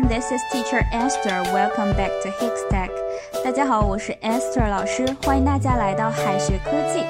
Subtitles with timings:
[0.00, 1.42] this is Teacher Esther.
[1.52, 2.90] Welcome back to Hikstack.
[3.44, 7.04] 大家好，我是 Esther 老师，欢迎大家来到海学科技。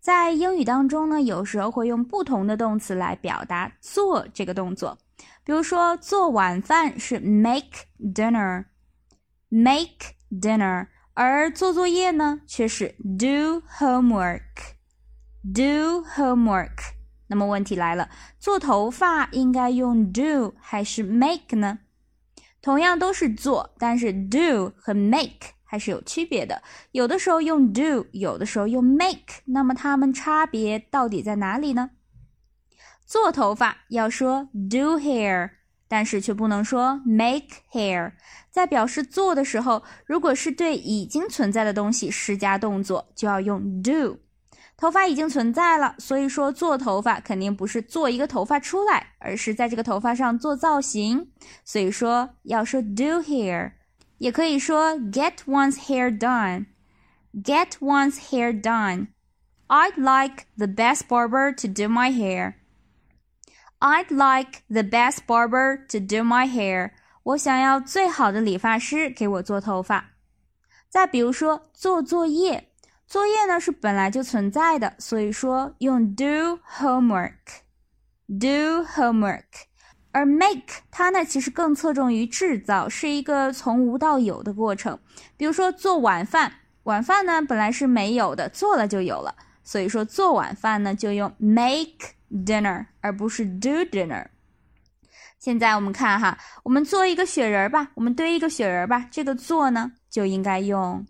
[0.00, 4.98] 在英语当中呢，有时候会用不同的动词来表达做这个动作。
[5.44, 8.56] 比如说，做晚饭是 make dinner，make
[10.32, 10.88] dinner。
[11.14, 14.40] 而做作业呢，却是 do homework
[15.42, 16.94] Do homework。
[17.28, 21.78] 那么问题来了，做头发应该用 do 还是 make 呢？
[22.60, 26.62] 同样都是做，但是 do 和 make 还是有区别的。
[26.92, 29.42] 有的时候用 do，有的时候用 make。
[29.46, 31.90] 那么它们差别到底在哪里呢？
[33.04, 35.50] 做头发要说 do hair。
[35.88, 38.12] 但是却不能说 make hair，
[38.50, 44.16] 在表示做的时候，如果是对已经存在的东西施加动作，就要用 do。
[44.81, 51.31] 头发已经存在了，所以说做头发肯定不是做一个头发出来，而是在这个头发上做造型，
[51.65, 53.73] 所以说要说 do hair，
[54.19, 64.09] 也可以说 get one's hair done，get one's hair done。I'd like the best barber to do my hair。I'd
[64.09, 66.91] like the best barber to do my hair.
[67.23, 70.11] 我想要最好的理发师给我做头发。
[70.89, 72.69] 再比如说做作业，
[73.12, 77.34] 作业呢是本来就存在的，所以说用 do homework。
[78.26, 79.44] do homework。
[80.12, 84.98] 而 make 它呢其实更侧重于制造，是一个从无到有的过程。
[85.36, 86.50] 比如说做晚饭，
[86.84, 92.14] 晚饭呢本来是没有的，做了就有了，所以说做晚饭呢就用 make。
[92.30, 94.28] dinner，而不是 do dinner。
[95.38, 99.06] 现在我们看哈，我们做一个雪人吧，我们堆一个雪人吧。
[99.10, 101.06] 这个做呢，就应该用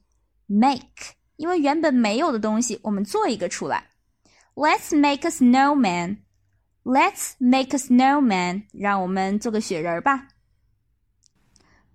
[0.49, 3.89] make，因为原本没有的东西，我们做一个出来。
[4.55, 6.19] Let's make a snowman.
[6.85, 8.63] Let's make a snowman.
[8.73, 10.29] 让我们做个雪人吧。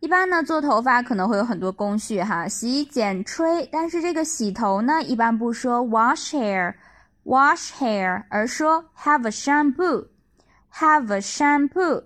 [0.02, 3.66] 一般呢，做头发可能会有很多工序哈，洗、剪、吹。
[3.72, 6.76] 但是这个洗头呢，一般不说 wash hair。
[7.24, 12.04] wash hair，而说 have a shampoo，have a shampoo。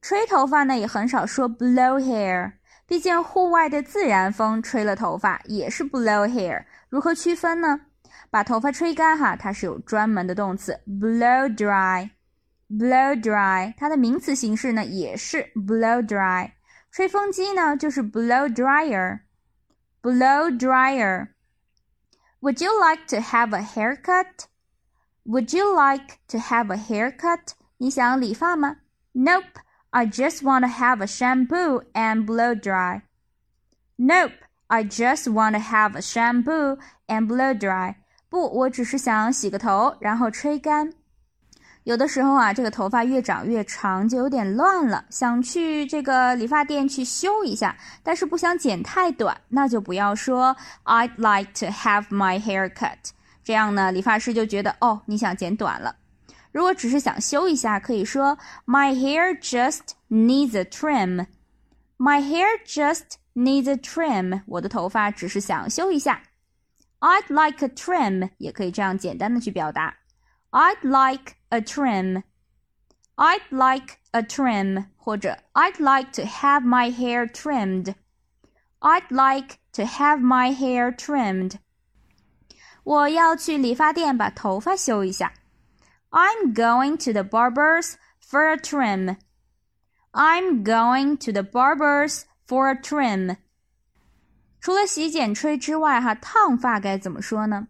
[0.00, 2.52] 吹头发呢也很少说 blow hair，
[2.88, 6.64] 毕竟户外的自然风吹了头发也是 blow hair。
[6.88, 7.82] 如何区分呢？
[8.30, 13.74] 把头发吹干哈，它是有专门的动词 blow dry，blow dry。
[13.76, 16.52] 它的名词形式呢也是 blow dry。
[16.90, 21.28] 吹风机呢就是 blow dryer，blow dryer。
[22.40, 24.46] Would you like to have a haircut?
[25.24, 27.50] Would you like to have a haircut?
[27.76, 28.78] 你想理发吗
[29.12, 29.44] ？Nope,
[29.91, 33.03] I just want to have a shampoo and blow dry.
[33.97, 34.31] Nope,
[34.67, 37.95] I just want to have a shampoo and blow dry.
[38.29, 40.91] 不，我只是想洗个头，然后吹干。
[41.83, 53.11] 有的时候啊，这个头发越长越长，就有点乱了，想去这个理发店去修一下，但是不想剪太短，那就不要说 I'd like to have my hair cut。
[53.43, 55.96] 这样呢，理发师就觉得哦，你想剪短了。
[56.57, 64.41] 如果只是想修一下，可以说 My hair just needs a trim。My hair just needs a trim。
[64.47, 66.21] 我的头发只是想修一下。
[66.99, 69.95] I'd like a trim，也可以这样简单的去表达。
[70.51, 72.23] I'd like a trim.
[73.15, 77.95] I'd like a trim 或者 I'd like to have my hair trimmed.
[78.79, 81.55] I'd like to have my hair trimmed.
[82.83, 85.33] 我要去理发店把头发修一下。
[86.09, 89.17] I'm going to the barber's for a trim.
[90.11, 93.37] I'm going to the barber's for a trim.
[94.61, 97.67] 除了洗剪吹之外，哈，烫发该怎么说呢？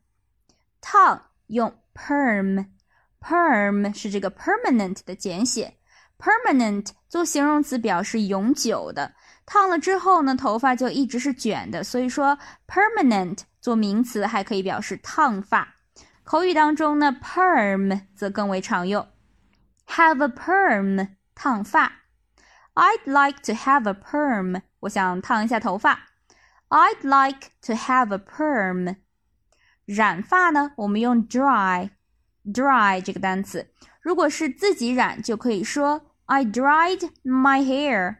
[0.82, 5.78] 烫用 perm，perm 是这个 permanent 的简写，
[6.20, 9.14] permanent 做形容词表示永久的。
[9.46, 15.76] 烫了之后呢，头发就一直是卷的，所以说 permanent 做名词还可以表示烫发。
[16.29, 19.09] 口语当中呢，perm 则更为常用
[19.87, 22.03] ，have a perm 烫发。
[22.75, 26.01] I'd like to have a perm，我想烫一下头发。
[26.69, 28.97] I'd like to have a perm。
[29.87, 33.71] 染发呢，我们用 dry，dry 这个单词。
[34.03, 38.17] 如果是自己染，就可以说 I dried my hair。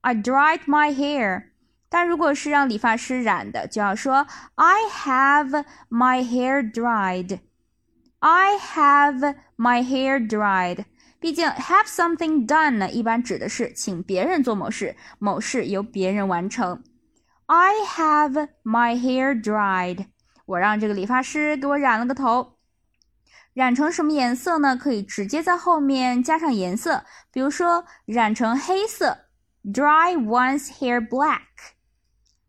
[0.00, 1.51] I dried my hair。
[1.92, 7.40] 但如果是让理发师染的，就要说 I have my hair dried。
[8.20, 10.86] I have my hair dried。
[11.20, 16.82] 毕竟 have something done 呢，一般指的是请别人做某事，某事由别人完成。
[17.44, 20.06] I have my hair dried。
[20.46, 22.54] 我让这个理发师给我染了个头。
[23.52, 24.74] 染成什么颜色呢？
[24.78, 29.26] 可以直接在后面加上颜色，比如说染成黑色
[29.62, 31.40] ，dry one's hair black."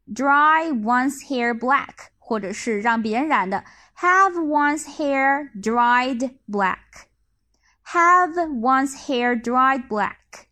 [0.06, 3.64] black，dry one's hair black，或者是让别人染的，
[3.96, 10.46] have one's hair dried black，have one's hair dried black。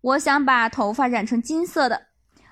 [0.00, 2.08] 我想把头发染成金色的，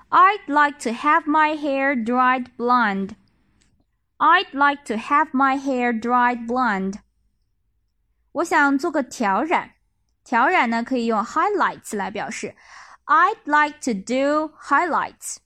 [0.09, 6.99] I'd like to have my hair dyed blonde。I'd like to have my hair dyed blonde。
[8.31, 9.71] 我想做个挑染，
[10.23, 12.55] 挑染呢可以用 highlights 来表示。
[13.05, 15.37] I'd like to do highlights.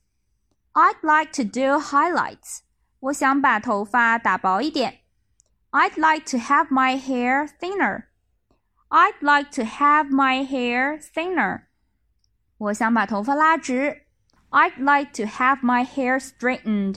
[0.72, 2.60] I'd like to do highlights.
[3.00, 5.00] 我想把头发打薄一点。
[5.70, 8.04] I'd like to have my hair thinner.
[8.88, 11.62] I'd like to have my hair thinner.
[12.56, 14.02] 我想把头发拉直。
[14.50, 16.96] I'd like to have my hair straightened.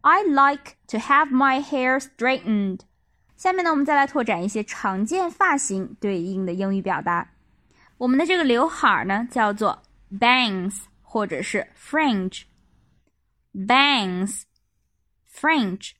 [0.00, 2.80] I like to have my hair straightened。
[3.36, 7.28] 下面呢，我们再来拓展一些常见发型对应的英语表达。
[7.98, 12.44] 我们的这个刘海呢，叫做 bangs 或者是 fringe。
[13.52, 15.92] bangs，fringe。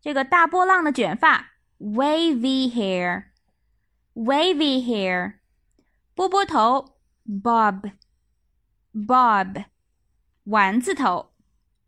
[0.00, 5.40] 这个大波浪的卷发 wavy hair，wavy hair。
[6.14, 7.94] 波波头 bob，bob。
[10.44, 11.32] 丸子头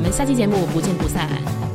[0.00, 1.69] 我们下期节目不见不散。